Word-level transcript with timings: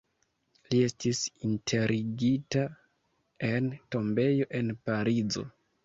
Li 0.73 0.79
estis 0.85 1.21
enterigita 1.49 2.65
en 3.53 3.71
tombejo 3.97 4.53
en 4.63 4.77
Parizo. 4.91 5.51